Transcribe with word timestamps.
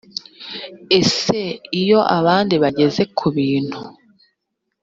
ese 0.99 1.39
iyo 1.81 1.99
abandi 2.17 2.55
bageze 2.63 3.01
ku 3.17 3.27
bintu 3.37 3.79